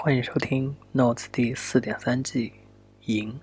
[0.00, 2.52] 欢迎收听 Notes 第四点三季
[3.06, 3.36] 赢。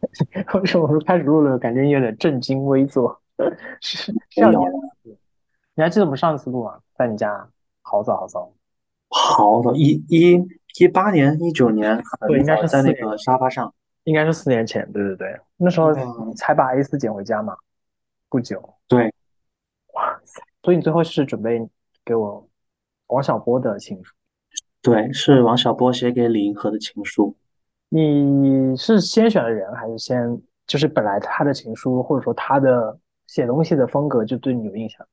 [0.54, 3.20] 为什么我说开始录了，感觉有点震惊微坐？
[3.82, 4.58] 是这样的，
[5.74, 6.80] 你还记得我们上一次录吗？
[6.94, 7.46] 在你家，
[7.82, 8.50] 好早好早，
[9.10, 10.42] 好早，一一
[10.78, 13.72] 一八年、一九年，对应该是在那个沙发上。
[14.04, 17.54] 应该是四年前，对对对，那时候嗯才把 A 四捡回家嘛，
[18.30, 18.74] 不久。
[18.88, 19.12] 对，
[19.92, 20.42] 哇塞！
[20.62, 21.60] 所以你最后是准备
[22.06, 22.48] 给我
[23.08, 24.14] 王小波的情书？
[24.82, 27.36] 对，是王小波写给李银河的情书。
[27.88, 35.06] 你是先选的人，还是先就是本来他的情书，或者说他的写东西的风格就对你有印象？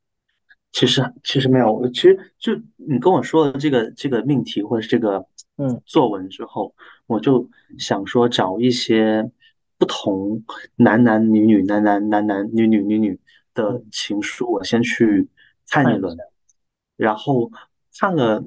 [0.71, 5.25] 其实其实没有，其实就你跟我说的这个这个命题或者是这个
[5.57, 6.73] 嗯作文之后，
[7.07, 9.29] 我就想说找一些
[9.77, 10.43] 不同
[10.75, 13.19] 男男女女、男男男男女女女女
[13.53, 15.27] 的嗯情书，我先去
[15.69, 16.15] 看一轮
[16.95, 17.49] 然后
[17.97, 18.43] 看了，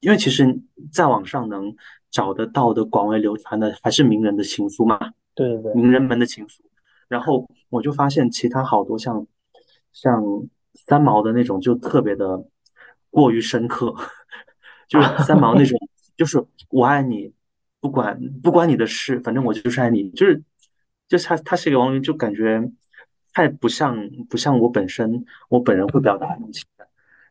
[0.00, 0.60] 因为其实
[0.92, 1.74] 在网上能
[2.10, 4.98] 找得到的广为流传的还是名人的情书嘛。
[5.34, 6.62] 对对对，名人们的情书，
[7.08, 9.26] 然后我就发现其他好多像
[9.92, 10.22] 像
[10.74, 12.42] 三毛的那种就特别的
[13.10, 13.94] 过于深刻，
[14.88, 15.78] 就是三毛那种，
[16.16, 17.32] 就是我爱你，
[17.80, 20.42] 不管不关你的事，反正我就是爱你，就是
[21.06, 22.66] 就是他他写给王源就感觉
[23.32, 23.96] 太不像
[24.30, 26.75] 不像我本身我本人会表达的那种情感，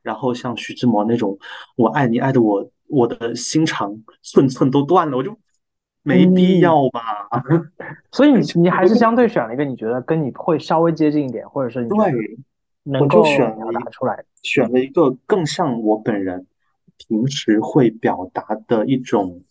[0.06, 1.38] 然后像徐志摩那种
[1.76, 5.36] 我爱你爱的我我的心肠寸寸都断了，我就
[6.04, 7.02] 没必嗯要吧。
[8.14, 12.38] 所以你 你还是相对选了一个你觉得跟你会稍微接近一点，或者是你对，
[12.84, 14.24] 能够表选了一达出来。
[14.44, 16.46] 选了一个更像我本人
[16.98, 19.42] 平时会表达的一种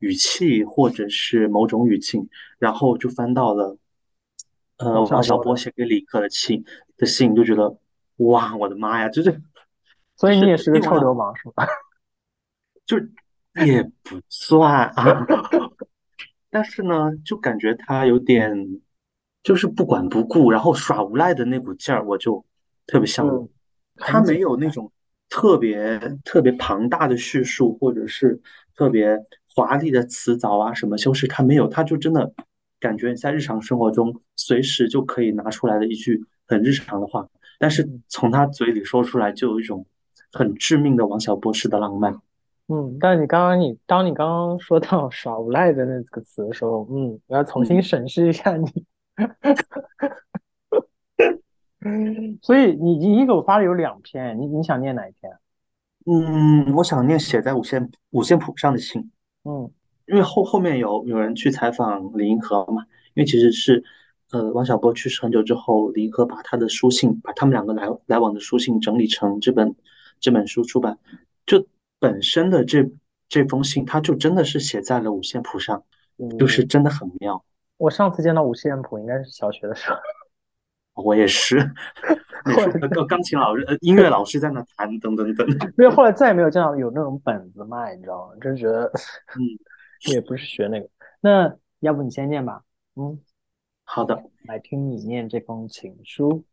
[0.00, 2.28] 语气，或者是某种语境，
[2.58, 3.76] 然后就翻到了
[4.78, 6.64] 呃王小波写给李克的信
[6.96, 7.78] 的信，就觉得
[8.16, 9.40] 哇，我的妈呀，就是
[10.16, 11.66] 所以你也是个臭流氓是吧？
[12.86, 12.98] 就
[13.64, 15.26] 也不算啊，
[16.50, 18.80] 但是呢，就感觉他有点
[19.42, 22.44] 就是不管不顾，然后耍无赖的那股劲儿，我就
[22.86, 23.36] 特别向往。
[23.36, 23.48] 嗯，
[23.96, 24.90] 他没有那种
[25.28, 28.40] 特别特别庞大的叙述，或者是
[28.74, 29.18] 特别
[29.54, 32.32] 华丽的词藻啊，什么修饰，他没有，他就真的
[32.80, 39.86] 感觉在日常生活中随时就可以拿出来的一句很日常的话，但是嗯从他嘴里说出来就有一种
[40.32, 42.14] 很致命的王小波式的浪漫。
[42.68, 48.66] 嗯，但你刚刚你当你刚刚说到耍无赖的那个词的时候，嗯，我要重新嗯，审视一下你。
[52.40, 55.32] 所以你你你给我发了有两篇，你你想念哪一篇？
[56.06, 59.10] 嗯，我想念写在五线五线谱上的信。
[59.44, 59.70] 嗯
[60.06, 62.82] 因为后后面有有人去采访李银河嘛，
[63.14, 63.82] 因为其实是
[64.32, 69.74] 呃王小波去世很久之后，李银河把他的书信，把他们两个来来往的书信整理成这本
[70.22, 70.98] 这本书出版。
[71.44, 71.66] 就
[71.98, 72.90] 本身的这
[73.28, 75.84] 这封信，它就真的是写在了五线谱上，
[76.38, 77.44] 就是嗯，真的很妙。
[77.76, 79.96] 我上次见到五线谱应该是小学的时候，
[81.02, 81.56] 我也是，
[82.46, 85.48] 美术后来呃钢钢琴老师、呃音乐老师在那弹，等等等。
[85.76, 88.34] 因为 后来再也没有见到有那种本子卖，你知道吗？
[88.40, 88.84] 就觉得
[89.34, 89.42] 嗯，
[90.12, 90.88] 也不是学那个。
[91.20, 92.62] 那要不你先念吧，
[92.94, 93.18] 嗯，
[93.84, 96.44] 好的，来听你念这封情书。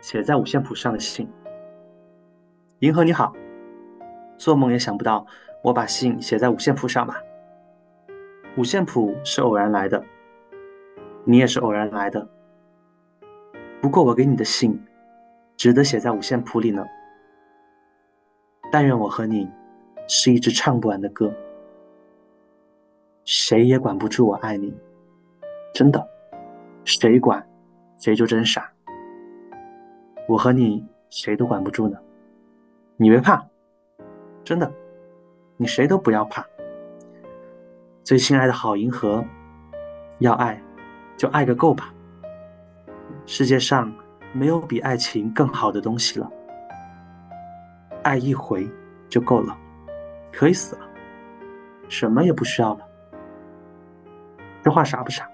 [0.00, 1.28] 写在五线谱上的信。
[2.82, 3.32] 银河你好，
[4.36, 5.24] 做梦也想不到
[5.62, 7.22] 我把信写在五线谱上吧。
[8.56, 10.04] 五线谱是偶然来的，
[11.24, 12.26] 你也是偶然来的。
[13.80, 14.76] 不过我给你的信，
[15.56, 16.84] 值得写在五线谱里呢。
[18.72, 19.48] 但愿我和你
[20.08, 21.32] 是一支唱不完的歌，
[23.24, 24.76] 谁也管不住我爱你，
[25.72, 26.04] 真的，
[26.84, 27.46] 谁管，
[27.96, 28.72] 谁就真傻。
[30.26, 31.96] 我和你谁都管不住呢，
[33.02, 33.44] 你别怕，
[34.44, 34.72] 真的，
[35.56, 36.46] 你谁都不要怕。
[38.04, 39.24] 最亲爱的好银河，
[40.20, 40.62] 要爱
[41.16, 41.92] 就爱个够吧。
[43.26, 43.92] 世界上
[44.32, 46.30] 没有比爱情更好的东西了，
[48.04, 48.70] 爱一回
[49.08, 49.58] 就够了，
[50.32, 50.82] 可以死了，
[51.88, 52.86] 什么也不需要了。
[54.62, 55.28] 这话傻不傻？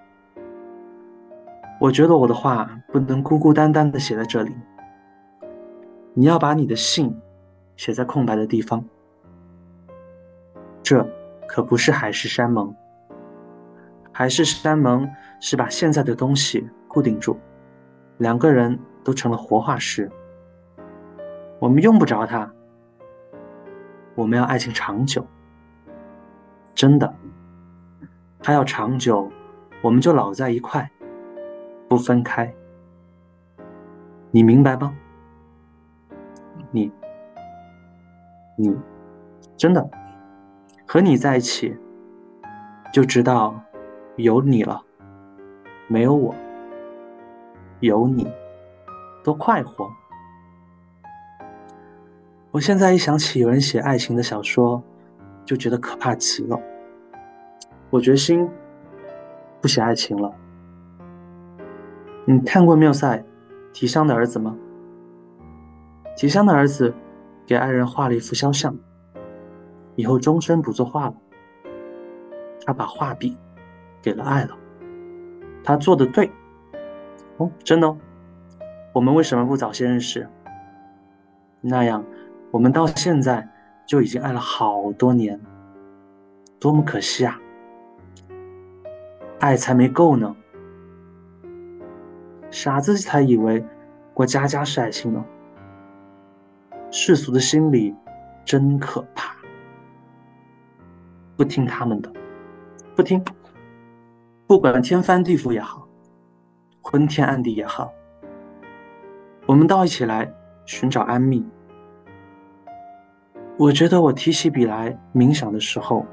[1.78, 4.56] 我觉得我的话不能孤孤单单的写在这里。
[6.14, 7.14] 你要把你的信
[7.78, 8.84] 写在空白的地方。
[10.82, 11.08] 这
[11.46, 12.74] 可不是海誓山盟，
[14.12, 15.08] 海誓山盟
[15.40, 17.38] 是把现在的东西固定住，
[18.18, 20.10] 两个人都成了活化石。
[21.58, 22.50] 我们用不着它，
[24.14, 25.26] 我们要爱情长久，
[26.74, 27.14] 真的，
[28.40, 29.30] 它要长久，
[29.82, 30.90] 我们就老在一块，
[31.88, 32.52] 不分开。
[34.30, 34.94] 你明白吗？
[36.70, 36.92] 你，
[38.60, 38.76] 你，
[39.56, 39.88] 真的，
[40.84, 41.76] 和你在一起，
[42.92, 43.54] 就知道
[44.16, 44.82] 有你了，
[45.86, 46.34] 没有我，
[47.78, 48.26] 有你，
[49.22, 49.88] 多快活。
[52.50, 54.82] 我现在一想起有人写爱情的小说，
[55.44, 56.60] 就觉得可怕极了。
[57.90, 58.48] 我决心
[59.60, 60.34] 不写爱情了。
[62.24, 63.18] 你看过缪塞
[63.72, 64.56] 《提香的儿子》吗？
[66.16, 66.92] 提香的儿子
[67.48, 68.76] 给爱人画了一幅肖像，
[69.96, 71.14] 以后终身不作画了。
[72.66, 73.38] 他把画笔
[74.02, 74.54] 给了爱了。
[75.64, 76.30] 他做的对。
[77.38, 77.96] 哦，真的哦。
[78.92, 80.28] 我们为什么不早些认识？
[81.62, 82.04] 那样。
[82.50, 83.48] 我们到现在
[83.86, 85.40] 就已经爱了好多年，
[86.58, 87.38] 多么可惜啊！
[89.38, 90.34] 爱才没够呢，
[92.50, 93.64] 傻子才以为
[94.12, 95.24] 过家家是爱情呢。
[96.90, 97.94] 世俗的心理
[98.44, 99.34] 真可怕，
[101.36, 102.10] 不听他们的，
[102.96, 103.22] 不听，
[104.46, 105.86] 不管天翻地覆也好，
[106.80, 107.92] 昏天暗地也好，
[109.44, 110.32] 我们到一起来
[110.64, 111.44] 寻找安谧。
[113.58, 116.06] 我觉得我提起笔来冥想的时候，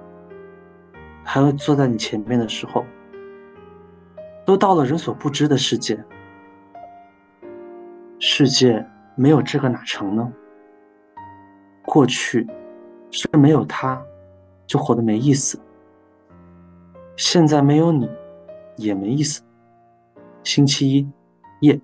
[1.24, 2.84] 还有坐在你前面的时候，
[4.46, 6.04] 都到了人所不知的世界。
[8.20, 8.86] 世界
[9.16, 10.34] 没有这个哪成呢？
[11.86, 12.48] 过去
[13.12, 14.04] 是没有他，
[14.68, 15.60] 就活得没意思。
[17.16, 18.10] 现在没有你，
[18.78, 19.42] 也没意思。
[20.44, 21.10] 星期一
[21.62, 21.80] 夜，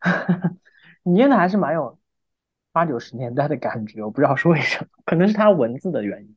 [1.04, 1.98] 你念的还是蛮有。
[2.72, 6.36] 八九十年代的感觉，我不知道是为什么，可能是他文字的原因，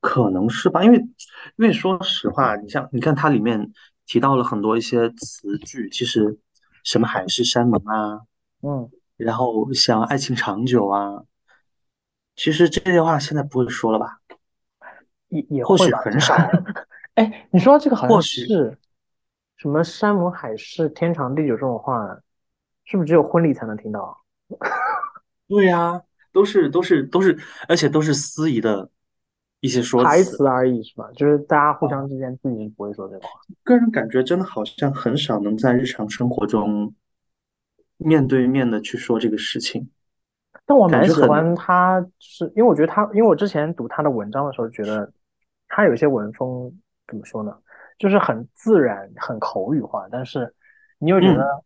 [0.00, 0.82] 可能是吧。
[0.82, 3.72] 因为，因为说实话，你像你看它里面
[4.06, 6.36] 提到了很多一些词句，其实
[6.82, 8.22] 什么海誓山盟啊，
[8.62, 8.90] 嗯，
[9.20, 11.22] 然后想爱情长久啊，
[12.36, 14.18] 其实这些话现在不会说了吧？
[15.28, 16.34] 也也或许很少。
[17.14, 18.76] 哎，你说这个好像是
[19.56, 22.18] 什么山盟海誓、天长地久这种话，
[22.84, 24.16] 是不是只有婚礼才能听到？
[25.46, 26.02] 对呀，
[26.32, 27.38] 都是都是都是，
[27.68, 28.88] 而且都是司仪的
[29.60, 31.10] 一些说台词而已，是吧？
[31.14, 33.28] 就是大家互相之间自己不会说这话。
[33.64, 36.94] 个人感觉真的好像很少能在日常生活中
[38.00, 39.88] 面对面的去说这个事情。
[40.66, 45.10] 但我蛮喜欢他，是因为我觉得他，因为我之前读他的文章的时候，觉得
[45.68, 46.72] 他有些文风
[47.06, 47.56] 怎么说呢？
[47.98, 50.52] 就是很自然、很口语化，但是
[50.98, 51.64] 你又觉得。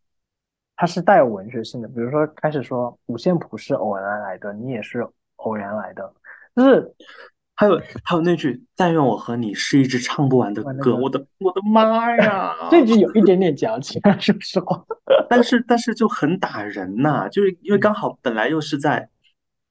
[0.77, 5.07] 他是带有文学性的，比如说开始说五线谱是偶然来的，你也是
[5.37, 6.13] 偶然来的，
[6.57, 6.93] 就是
[7.55, 14.85] 还有还有那句“但愿我和你是一支唱不完的歌”，我的我的妈呀， 这句有一点点矫情，说实话，
[15.31, 19.09] 但是但是就很打人呐，就是因为刚好本来又是在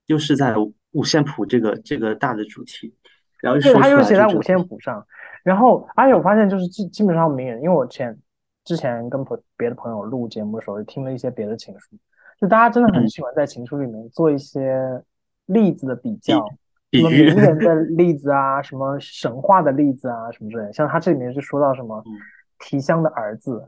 [0.07, 0.55] 又是在
[0.91, 2.93] 五线谱这个这个大的主题，
[3.41, 5.05] 然后对他又写在五线谱上，
[5.43, 8.17] 然后而且我发现就是基基本上名人，因为我前。
[8.65, 11.97] 之前跟朋别的朋友录节目的时候，听了一些别的情书，
[12.39, 15.03] 就大家真的很喜欢在情书里面做一些
[15.47, 16.47] 例子的比较，
[16.93, 20.71] 什么名人的 例子啊，什么神话的例子啊，什么之类。
[20.71, 22.03] 像他这里面就说到什么
[22.59, 23.67] 提香的儿子，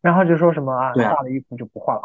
[0.00, 2.02] 然后就说什么啊，画的衣服就不画了，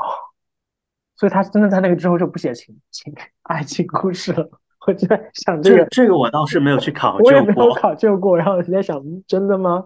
[1.15, 3.13] 所以他真的在那个之后就不写情 情
[3.43, 4.49] 爱情故事了。
[4.87, 8.35] 我就在想这个，这个我倒是没有去考究过，我也没有考究过。
[8.37, 9.85] 然后我就在想，真的吗？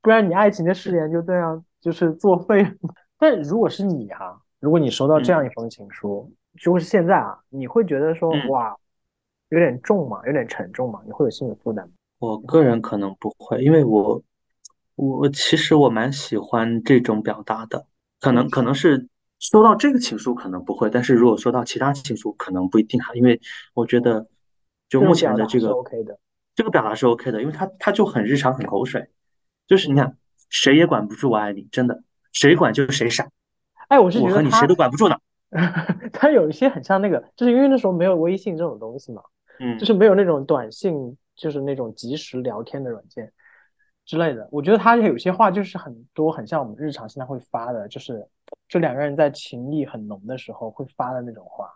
[0.00, 1.64] 不然你爱情的誓言就这样。
[1.84, 2.70] 就是作废了。
[3.20, 8.74] 但如果是你啊，如果你收到这样一封情书，就是现在啊，你会觉得说哇，
[9.50, 11.92] 有点重嘛，有点沉重嘛，你会有心理负担吗？
[12.18, 14.22] 我个人可能不会，因为我
[14.96, 17.86] 我其实我蛮喜欢这种表达的。
[18.20, 19.08] 可能可能是
[19.38, 23.40] 收到这个情书可能不会，但是如果收到其他情书可能不一定哈，因为
[23.74, 24.26] 我觉得
[24.88, 26.18] 就目前的这个 OK 的，
[26.54, 29.10] 这个表达是 OK 的，因为它它就很日常很口水，
[29.66, 30.16] 就是你看。
[30.50, 33.28] 谁也管不住我爱你，真的，谁管就是谁傻。
[33.88, 35.16] 哎，我是觉得我和你谁都管不住呢。
[36.12, 39.22] 他有一些很像那个，就是因为那时候没有微信这种东西嘛，
[39.60, 43.32] 嗯，就是没有那种短信，就是那种即时聊天的软件
[44.04, 44.48] 之类的。
[44.50, 48.26] 我觉得它有些话就是很多很像我们日常现在会发的，就是
[48.68, 51.70] 就两个人在情意很浓的时候会发的那种话，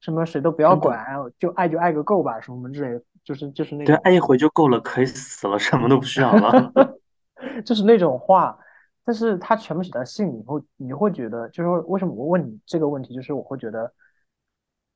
[0.00, 1.02] 什么谁都不要管，
[1.38, 6.72] 就爱就爱个够吧，什么之类，就是就是那对，爱一回就够了，可以死了，什么都不需要了。
[7.64, 8.58] 就是那种话，
[9.04, 13.92] 但是他全部写在信里，会你会觉得，就是说为什么我问你这个问题，就是我会觉得，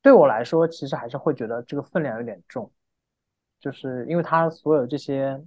[0.02, 2.70] 对我来说，其实还是会觉得这个分量有点重，
[3.60, 5.40] 就是因为他所有这些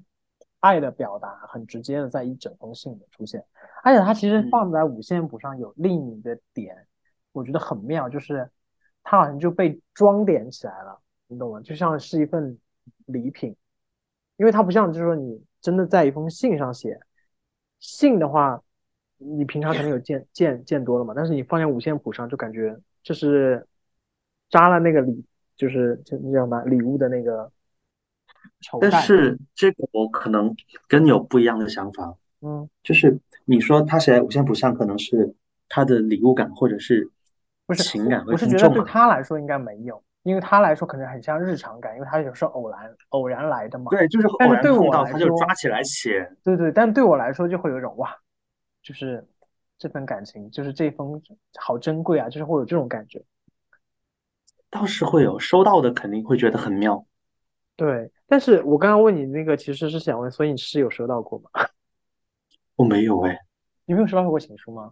[0.60, 3.44] 爱的表达很直接的在一整封信里出现，
[3.84, 6.88] 而且他其实放在五线谱上有另一个点，
[7.32, 8.50] 我觉得很妙，就是
[9.04, 11.02] 他好像就被装点起来了。
[11.28, 11.62] 你懂吗？
[11.62, 12.60] 就像是一份
[13.06, 13.56] 礼品，
[14.36, 17.00] 因为它不像就是说你真的在一封信上写，
[17.82, 18.62] 信的话，
[19.18, 23.68] 你平常可能有见见见多了嘛，但是你放在五线谱上，就感觉就是
[24.50, 25.26] 扎了那个礼，
[25.58, 27.52] 就是就那叫什么礼物的那个。
[28.80, 30.56] 但是这个我可能
[30.88, 35.36] 跟你有不一样的想法，嗯，就是你说他写在五线谱上，可能是
[35.68, 37.10] 他的礼物感或者是
[37.66, 38.84] 不是情感会我是觉得对。
[38.84, 43.90] 他来说应该没有，因为他来说可能很像日常感，因为他有时候偶然偶然来的嘛。
[43.90, 46.32] 对，就是偶然碰到，对我来他就抓起来写。
[46.44, 48.16] 对对，但对我来说就会有一种哇，
[48.84, 49.28] 就是
[49.78, 51.22] 这份感情，就是这封
[51.60, 53.24] 好珍贵啊，就是会有这种感觉。
[54.70, 57.06] 倒是会有收到的，肯定会觉得很妙。
[57.76, 61.50] 对，但是我刚刚问你那个，其实是想问，所以你是有收到过吗？
[62.78, 63.38] 我没有哎，
[63.86, 64.92] 你没有收到过情书吗？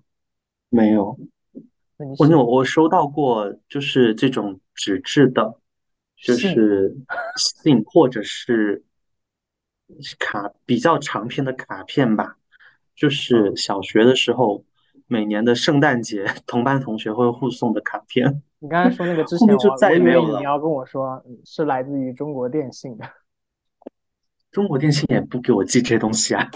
[0.70, 1.18] 没有。
[2.00, 5.60] 那你我有我收到过，就是这种纸质的，
[6.16, 6.96] 就是
[7.36, 8.82] 信或者是
[10.18, 12.38] 卡比较长篇的卡片吧，
[12.96, 14.64] 就是小学的时候，
[15.08, 18.42] 每年的圣诞节，同班同学会互送的卡片。
[18.60, 23.06] 你刚才说那个之前我，就再也没有了你要跟我说嗯是来自于中国电信的。
[24.52, 26.50] 中国电信也不给我寄这些东西啊。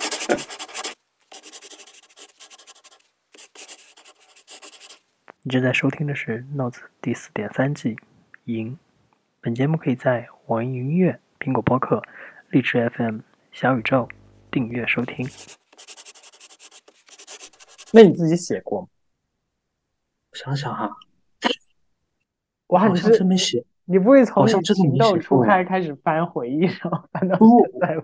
[5.45, 6.71] 你正在收听的是《Notes》
[7.01, 7.95] 第四点三季
[8.45, 8.71] 《赢》。
[9.41, 12.01] 本节目可以在网易云音乐、苹果播客、
[12.50, 13.19] 荔枝 FM、
[13.51, 14.07] 小宇宙
[14.50, 15.27] 订阅收听。
[17.91, 18.88] 那你自己写过吗？
[20.31, 20.89] 我想想哈，
[22.67, 23.65] 我，好像真没写。
[23.83, 28.03] 你不会从情窦初开开始翻回忆，然后翻到不现在吗？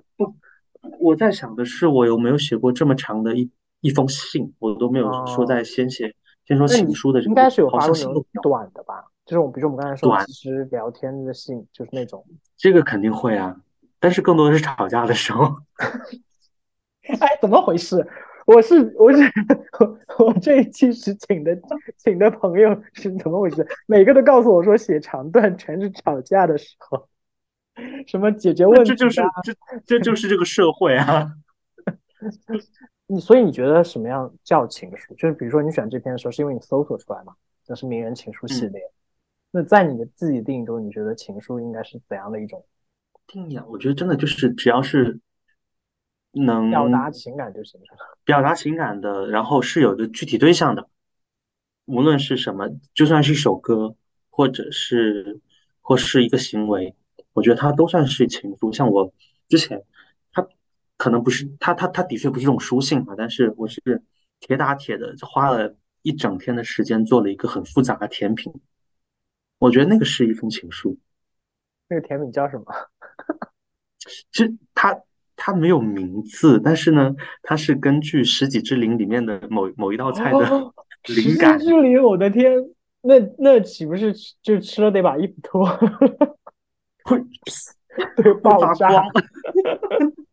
[0.99, 4.53] 我在想的是，我有没有写过这么长的一一封信？
[4.59, 6.13] 我都没有说在先写，
[6.49, 8.25] 先说情书的这个，应该是有好发过。
[8.41, 9.05] 短的吧？
[9.23, 12.25] 就是我们比如说我们刚才说短即时聊天的信，就是那种。
[12.57, 13.55] 这个肯定会啊，
[13.99, 15.55] 但是更多的是吵架的时候。
[17.21, 18.05] 哎，怎么回事？
[18.47, 19.21] 我是我是
[20.17, 21.55] 我 我这一期是请的
[21.97, 23.67] 请的朋友是怎么回事？
[23.85, 27.07] 每个都告诉我说写长段全是吵架的时候，
[28.07, 29.29] 什么解决问题这就是啊？
[29.43, 29.53] 这
[29.85, 31.31] 这就是这个社会啊。
[33.11, 35.15] 你所以你觉得什么样叫情书？
[35.15, 37.33] 就是比如说你选这篇的时候，是因为你搜索出来嘛？
[37.65, 38.81] 这是名人情书系嗯列。
[39.49, 42.63] 那在你的自己定义中，你觉得情书应该是怎样的一种
[43.25, 45.19] 定义啊，我觉得真的就是只要是
[46.33, 47.87] 能表达情感就行了？
[48.23, 50.87] 表达情感的，然后是有一个具体对象的，
[51.85, 53.95] 无论是什么，就算是一首歌，
[54.29, 55.39] 或者是
[55.81, 56.93] 或是一个行为，
[57.33, 58.71] 我觉得它都算是情书。
[58.71, 59.11] 像我
[59.47, 59.85] 之前，他
[60.99, 63.81] 可能不是他他他的确不是这种书信啊，但是我是
[64.41, 68.51] 铁打铁的花了一整天的时间做了一个很复杂的甜品，
[69.59, 70.97] 我觉得那个是一封情书。
[71.87, 72.65] 那个甜品叫什么？
[74.31, 74.95] 其实它
[75.35, 80.73] 它没有名字，但是呢，它是根据《十几之灵》里面的某某一道菜的哦，
[81.05, 81.57] 十灵感。
[81.57, 82.53] 之灵，我的天，
[83.01, 85.65] 那那岂不是就吃了得把衣服脱？
[87.03, 87.17] 会
[88.17, 88.89] 对，爆炸，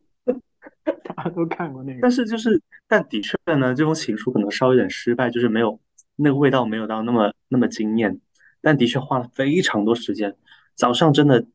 [1.03, 1.99] 大家都看过那个。
[2.01, 5.79] 但是就是，但的确呢，这封情书可能稍微有点失败，就是没有
[6.15, 8.19] 那个味道，没有到那么那么惊艳。
[8.61, 10.35] 但的确花了非常多时间，
[10.75, 11.45] 早上真的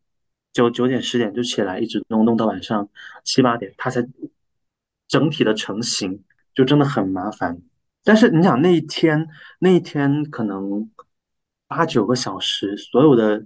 [0.52, 2.88] 九九点十点就起来，一直弄弄到晚上
[3.24, 4.06] 七八点，它才
[5.08, 6.22] 整体的成型，
[6.54, 7.60] 就真的很麻烦。
[8.04, 10.90] 但是你想那一天，那一天可能
[11.66, 13.44] 八九个小时，所有的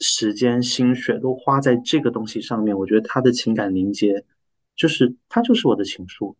[0.00, 4.24] 时间心血都花在这个东西上面，我觉得他的情感凝结，
[4.78, 6.34] 就是他就是我的情书。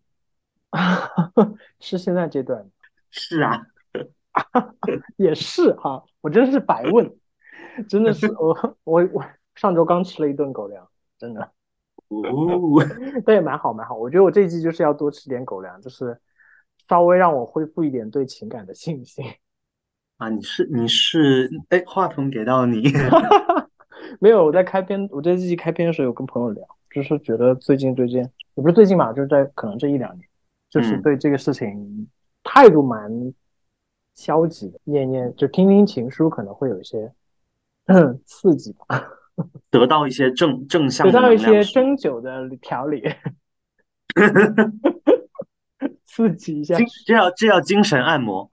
[1.80, 2.66] 是现在阶段，
[3.11, 3.66] 是啊，
[5.16, 7.11] 也是哈，我真是白问，
[7.88, 10.87] 真的是 我我我上周刚吃了一顿狗粮，
[11.18, 11.40] 真的，
[12.09, 12.21] 哦，
[13.25, 13.97] 但也蛮好蛮好。
[13.97, 16.21] 我觉得我这一季就是要多吃点狗粮，就是
[16.87, 19.25] 稍微让我恢复一点对情感的信心。
[20.18, 22.83] 啊，你是你是，哎，话筒给到你，
[24.21, 28.18] 没有，我在开篇，我这季开篇的时候有跟朋友聊，就是觉得最近最近，
[28.54, 30.28] 也不是最近吧，就是在可能这一两年，
[30.71, 31.02] 就是嗯。
[31.02, 32.09] 对这个事情
[32.42, 33.11] 态度蛮
[34.14, 37.12] 消极的，念念就听听情书可能会有一些
[38.25, 39.09] 刺激吧，
[39.71, 43.02] 得到一些正正向得到一些针灸的调理，
[46.04, 46.76] 刺激一下。
[47.07, 48.50] 这要这要精神按摩，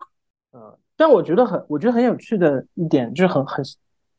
[0.53, 3.65] 嗯，但我觉得很，我觉得很有趣的一点就是很很，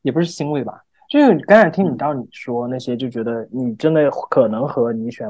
[0.03, 5.29] 也不是欣慰吧，就是刚才听你嗯到你说那些，就觉得你真的可能和你选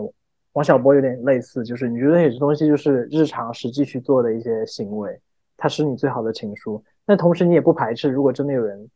[0.53, 5.21] 王小波有点类似，就是你觉得有些东西就是日常实际去做的一些行为，
[5.57, 6.83] 它是你最好的情书。
[7.05, 8.89] 但同时你也不排斥，如果真的有人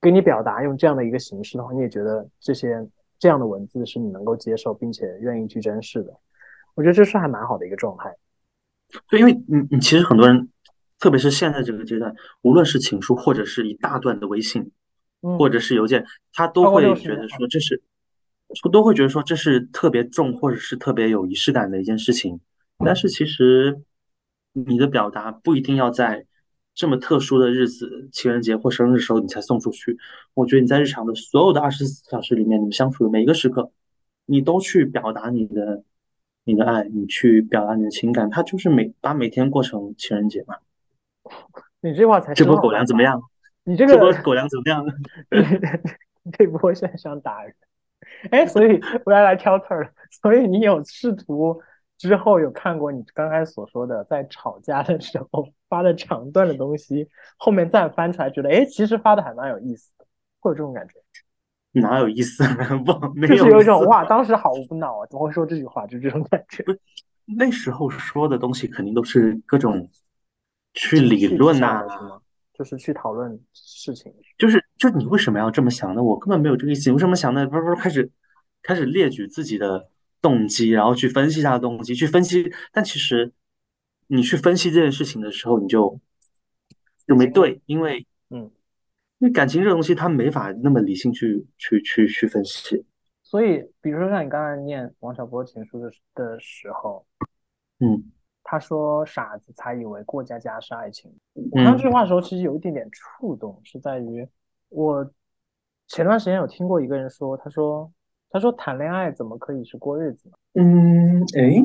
[0.00, 2.86] 给你表达用这样的一个形式的话，你也觉得这些
[3.18, 6.12] 这样的文字是你能够接受并且愿意去珍视的。
[6.74, 8.14] 我觉得这是还蛮好的一个状态。
[9.10, 10.48] 对，因为你你其实很多人，
[10.98, 14.72] 特别是现在这个阶段，无论是情书或者是一大段的微信，嗯
[15.38, 17.80] 或者是邮件，他都会觉得说这是，
[18.70, 22.38] 都会觉得说这是特别重或者是特别有仪式感的一件事情。
[22.84, 23.80] 但是其实
[24.52, 26.26] 你的表达不一定要在
[26.74, 29.96] 这么特殊的日子，情人节或生日的时候你才送出去。
[30.34, 33.70] 我觉得你在日常的所有的二十四小时里面，你们相处的每一个时刻，
[34.26, 35.84] 你都去表达你的
[36.44, 40.56] 你的爱，你去表达你的情感，它就是每把每天过成情人节嘛。
[41.80, 42.56] 你这话才这波？
[42.60, 43.22] 狗粮怎么样？
[43.64, 44.84] 你这个狗粮怎么样？
[46.38, 47.54] 这波现在想打人。
[48.30, 49.90] 哎，所以我要来挑刺儿了。
[50.10, 51.60] 所以你有试图
[51.98, 60.04] 之后有看过你刚才所说的，在吵架的时候发的长段的东西，后面再翻出来，觉得哎，其实发的还蛮有意思的，
[60.40, 60.94] 会有这种感觉，
[61.80, 62.44] 哪有意思？
[62.84, 66.64] 不，没就是有一种哇，当时好无脑啊，怎么会说这句话，就这种感觉。
[67.24, 69.88] 那时候说的东西肯定都是各种
[70.74, 72.20] 去理论呐、上的是吗？
[72.52, 74.12] 就是去讨论事情。
[74.38, 76.02] 就是就你为什么要这么想呢？
[76.02, 77.46] 我根本没有这个意思，你为什么想呢？
[77.46, 78.10] 不是不是，开始
[78.62, 79.88] 开始列举自己的
[80.20, 82.52] 动机，然后去分析他的动机，去分析。
[82.72, 83.32] 但其实
[84.06, 86.00] 你去分析这件事情的时候，你就
[87.06, 88.50] 就没对，因为嗯，
[89.18, 92.84] 因为感情这个东西，他没法那么理性去去去去分析。
[93.22, 97.06] 所以比如说像你刚才念王小波情书的的时候，
[97.80, 98.04] 嗯
[98.44, 101.12] 他说傻子才以为过家家是爱情。
[101.34, 104.28] 我看这句话的时候，其实有一点点触动，是在于
[104.68, 105.08] 我
[105.88, 107.90] 前段时间有听过一个人说，他说
[108.30, 110.34] 他说谈恋爱怎么可以是过日子呢？
[110.54, 111.62] 嗯，哎，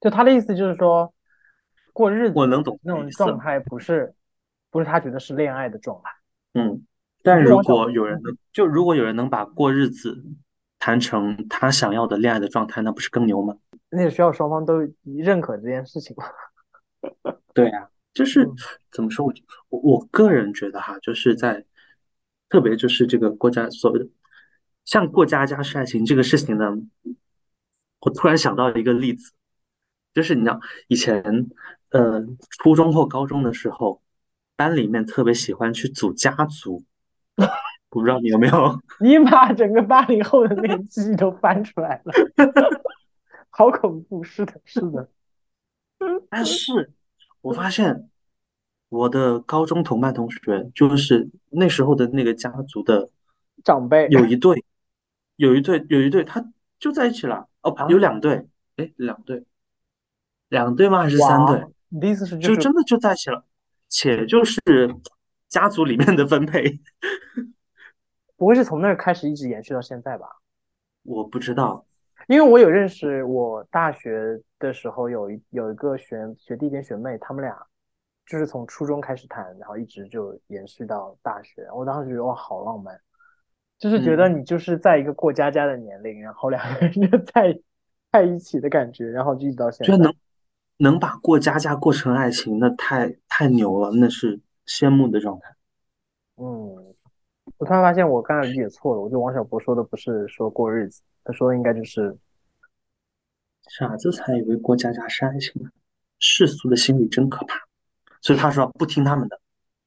[0.00, 1.12] 就他的意思就是说，
[1.92, 4.14] 过日子我能懂那种状态不是
[4.70, 6.10] 不是他觉得是恋爱的状态。
[6.54, 6.84] 嗯，
[7.22, 10.24] 但如果有人能，就如果有人能把过日子
[10.78, 13.56] 谈成他想要的恋爱的状态，那不是更牛吗？
[13.90, 16.30] 那也需要双方都认可这件事情吧。
[17.54, 18.54] 对啊，就是嗯
[18.90, 19.32] 怎么说，我
[19.68, 21.64] 我我个人觉得哈，就是在
[22.48, 24.06] 特别就是这个过家所谓的
[24.84, 26.72] 像过家家是爱情这个事情呢，
[28.00, 29.32] 我突然想到一个例子，
[30.14, 31.48] 就是你知道以前
[31.90, 32.24] 呃
[32.62, 34.02] 初中或高中的时候，
[34.56, 36.84] 班里面特别喜欢去组家族，
[37.90, 38.80] 我不知道你有没有？
[39.00, 42.12] 你把整个八零后的那个记忆都翻出来了，
[43.56, 44.22] 好恐怖！
[44.22, 45.08] 是的，是的，
[46.28, 46.92] 但是
[47.40, 48.10] 我发现
[48.90, 53.08] 我的高中同班同学，就是那时候的那个家族的
[53.64, 54.62] 长辈有一对，
[55.36, 57.48] 有一对，有一对，他就在一起了。
[57.62, 59.42] 哦啊，有两对，哎，两对，
[60.50, 61.04] 两对吗？
[61.04, 61.56] 还是三对？
[61.56, 63.42] 哇，你的意思是就是真的就在一起了，
[63.88, 64.60] 且就是
[65.48, 66.78] 家族里面的分配，
[68.36, 70.26] 不会是从那儿开始一直延续到现在吧？
[71.04, 71.86] 我不知道。
[72.26, 77.56] 因为我有认识，我大学的时候有一有一个学学弟跟学妹，他们俩
[78.26, 81.68] 就是从初中开始谈，然后一直就延续到大学。
[81.72, 83.00] 我当时觉得哇，好浪漫，
[83.78, 87.56] 就是觉得你就是在一个过家家的年龄，然后两个人就在
[88.10, 89.92] 在一起的感觉，然后就一直到现在。
[89.92, 90.14] 觉得能
[90.78, 95.54] 能把过家家过成爱情，那太太牛了，那是羡慕的状态。
[96.38, 96.75] 嗯，
[97.58, 102.16] 我突然发现我刚才理解错了，我觉得王小波说的不是说过日子，他说的应该就是
[103.68, 105.70] 傻子才以为过家家是爱情呢，
[106.18, 107.60] 世俗的心理真可怕。
[108.20, 109.40] 所以他说不听他们的，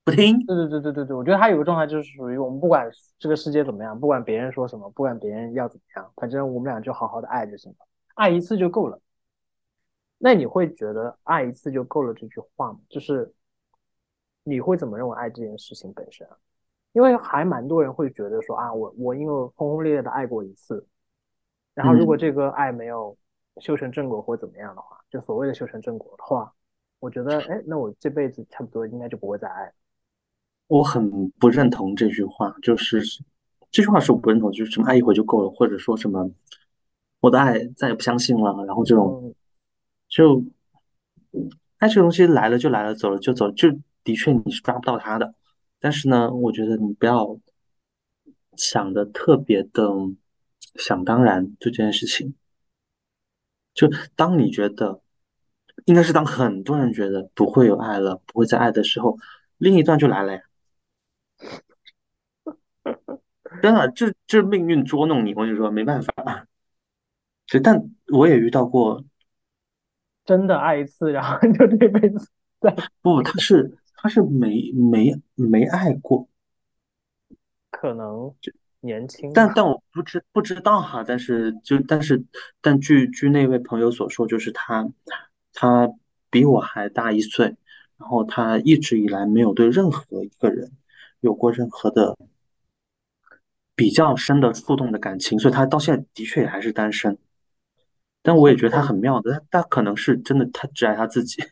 [0.04, 0.44] 不听。
[0.46, 7.78] 对对对对对对，我觉得他有个状态就是属于我们不管这个世界怎么样，不管别人说什么，不管别人要怎么样，反正我们俩就好好的爱就行了，
[8.16, 9.00] 爱一次就够了。
[10.18, 12.80] 那你会觉得爱一次就够了这句话吗？
[12.90, 13.34] 就是
[14.44, 16.38] 你会怎么认为爱这件事情本身啊？
[16.94, 20.86] 因为还蛮多人会觉得说啊，我我因为轰轰烈烈的爱过一次，
[21.76, 23.16] 然后如果这个爱没有
[23.62, 26.52] 修成正果或怎么样的话，就所谓的修成正果的话，
[27.00, 29.74] 我觉得哎，那我这辈子差不多应该就不会再爱了。
[30.68, 33.02] 我很不认同这句话，就是
[33.72, 36.30] 这句话是我不认同，就是什么爱一回就够了，或者说什么
[37.20, 39.36] 我的爱再也不相信了，然后这种嗯
[40.08, 40.44] 就
[41.78, 43.70] 爱这个东西来了就来了，走了就走，就
[44.04, 45.34] 的确你是抓不到它的。
[45.80, 47.40] 但是呢，我觉得你不要
[48.56, 49.90] 想的特别的
[50.76, 52.36] 想当然对这件事情。
[53.74, 55.02] 就当你觉得，
[55.86, 59.18] 应该是当很多人觉得不会有爱了，不会再爱的时候，
[59.58, 60.42] 另一段就来了呀。
[63.62, 66.48] 真的，这这命运捉弄你，我跟你说没办法。
[67.48, 69.04] 是，但我也遇到过，
[70.26, 76.30] 真的爱一次，然后就这辈子再不，他是他是没没没爱过，
[77.70, 78.34] 可能
[78.80, 82.24] 年轻，但但我不知不知道哈，但是就但是
[82.62, 84.90] 但据据那位朋友所说，就是他
[85.54, 85.92] 他
[86.30, 87.58] 比我还大一岁，
[87.98, 90.72] 然后他一直以来没有对任何一个人
[91.20, 92.18] 有过任何的
[93.76, 97.18] 比较深的触动的感情，所以他到现在的确也还是单身。
[98.22, 101.44] 但我也觉得他很妙的，他他可能是真的，他只爱他自己。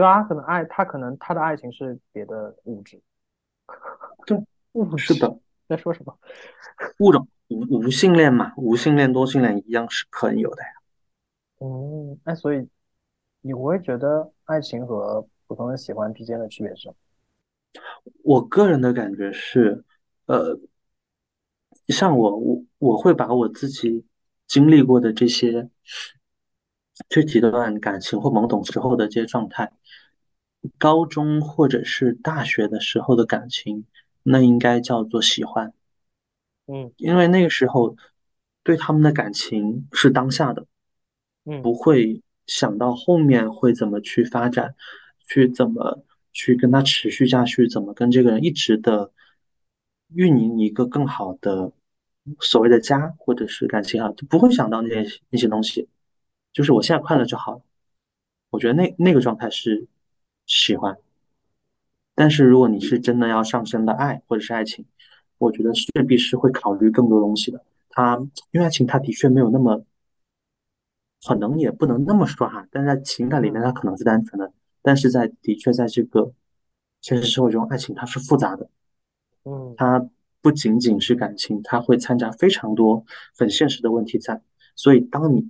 [0.00, 2.98] 对啊，可能爱他，可能他的爱情是别的物质。
[4.24, 5.38] 对，物是的。
[5.68, 6.18] 在说什么？
[7.00, 10.68] 物种无无性恋嘛，无性恋多性恋一样是可以有的呀。
[11.58, 12.66] 嗯，那所以
[13.42, 16.94] 你我会觉得爱情和普通人喜欢之间的区别是什么？
[18.24, 19.84] 我个人的感觉是，
[20.24, 20.58] 呃，
[21.88, 24.06] 像我我我会把我自己
[24.46, 25.68] 经历过的这些
[27.08, 29.72] 这几段感情或懵懂时候的这些状态，
[30.78, 33.84] 高中或者是大学的时候的感情。
[34.22, 35.72] 那应该叫做喜欢，
[36.66, 37.96] 嗯，因为那个时候
[38.62, 40.66] 对他们的感情是当下的，
[41.46, 44.74] 嗯，不会想到后面会怎么去发展，
[45.26, 49.10] 去怎么去跟他持续下去，怎么跟这个人一直的
[50.12, 51.72] 运营一个更好的
[52.38, 55.88] 所谓的家或者是感情啊，就不会想到那些那些东西，
[56.52, 57.62] 就是我现在快乐就好了。
[58.50, 59.86] 我觉得那那个状态是
[60.50, 60.96] 喜欢。
[62.16, 64.84] 但是如果你是真的要上升的爱或者是爱情，
[65.38, 67.64] 我觉得势必是会考虑更多东西的。
[67.88, 68.16] 他
[68.50, 69.84] 因为爱情，他的确没有那么，
[71.24, 72.66] 可能也不能那么说哈。
[72.70, 76.32] 但是在情感里面，它可能是单纯的，但是在的确在这个
[77.00, 78.68] 现实社会中，爱情它是复杂的。
[79.44, 80.04] 嗯，它
[80.42, 83.04] 不仅仅是感情，它会掺杂非常多
[83.36, 84.42] 很现实的问题在。
[84.74, 85.48] 所以当你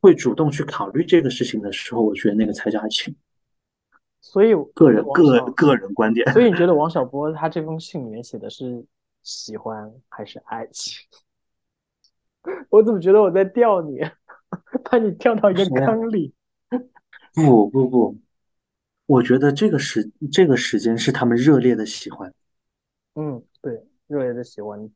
[0.00, 3.14] 会主动去考虑这个事情的时候，我觉得那个才叫爱情。
[4.24, 8.82] 所以个人个个人观点，所以你觉得 王小波他这封信里面写的是
[9.22, 11.04] 喜欢还是爱情？
[12.70, 13.98] 我怎么觉得我在钓你，
[14.88, 16.32] 把你钓到一个坑里？
[17.34, 18.16] 不不不，
[19.06, 22.32] 我觉得这个时这个时间是他们热烈的喜欢。
[23.14, 24.88] 嗯，对，热烈的喜欢，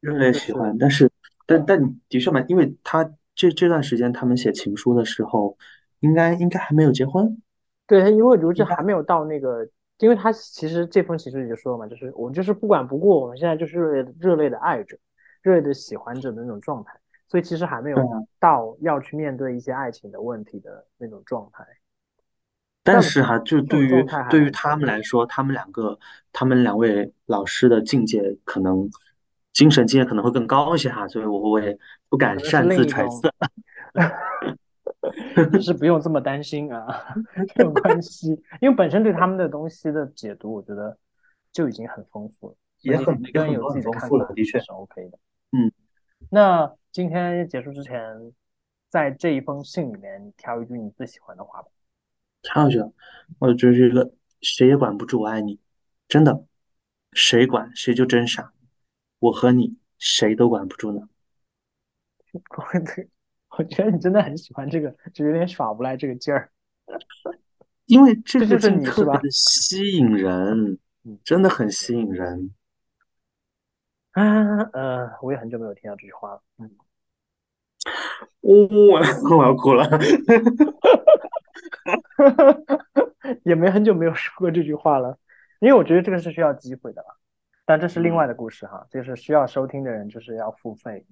[0.00, 0.76] 热烈喜欢。
[0.76, 1.10] 但是，
[1.46, 5.56] 但但的确嘛，因为他这这段时间他们写情书的时候，
[6.00, 7.40] 应该应该还没有结婚。
[7.86, 9.68] 对，因为如今还没有到那个，
[9.98, 14.96] 因为他其实这封情书也就说了嘛，就是我们就是不管不顾，我们现在就是热烈热烈的爱着，
[15.42, 16.92] 热烈的喜欢着的那种状态，
[17.28, 17.98] 所以其实还没有
[18.40, 21.66] 到要去面对一些爱情的问题的那种状态。
[22.84, 25.98] 但是哈，就对于对于他们来说，他们两个，
[26.32, 28.90] 他们两位老师的境界可能
[29.52, 33.30] 精神境界可能会更高一些哈，所以我我也不敢擅自揣测。
[35.60, 37.14] 是不用这么担心啊，
[37.56, 38.28] 没有关系，
[38.60, 40.96] 因为本身对他们的东西的解读，我觉得
[41.52, 45.18] 就已经很丰富了，也很每个人有自己的看法，的确是 OK 的。
[45.52, 45.72] 嗯，
[46.30, 48.32] 那今天结束之前，
[48.88, 51.68] 在这一封信里面，你挑一句你最喜欢的话吧。
[52.42, 52.78] 挑一句，
[53.38, 55.60] 我就是一个谁也管不住我爱你，
[56.08, 56.44] 真的，
[57.12, 58.52] 谁管谁就真傻，
[59.18, 61.08] 我和你谁都管不住呢。
[62.94, 63.08] 对。
[63.58, 66.50] 我觉得你真的很喜欢这个，就有点耍无赖这个劲儿，
[67.86, 70.78] 因为 这就是你特别的吸引人，
[71.22, 72.54] 真的很吸引人。
[74.12, 76.40] 啊，呃，我也很久没有听到这句话了。
[76.58, 76.70] 嗯，
[78.40, 79.00] 我
[79.36, 79.86] 我要哭了，
[83.44, 85.18] 也没很久没有说过这句话了，
[85.60, 87.04] 因为我觉得这个是需要机会的，
[87.64, 91.06] 但这是另外的故事哈，就是需要收听的人就是要付费。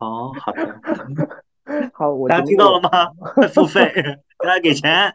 [0.00, 0.80] 哦，好的，
[1.92, 2.88] 好，我大家听到了吗？
[3.48, 3.92] 付费，
[4.38, 5.14] 大家给钱。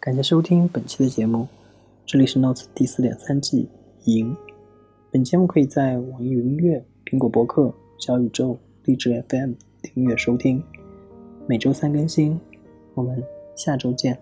[0.00, 1.48] 感谢收听本期的节目，
[2.06, 3.68] 这里是 Notes 第四点三季
[4.04, 4.36] 赢。
[5.10, 10.62] 本节目可以在网易云音乐、苹果播客、小宇宙、荔枝 FM 订阅收听，
[11.48, 12.38] 每周三更新。
[12.94, 13.20] 我们
[13.56, 14.16] 下周见。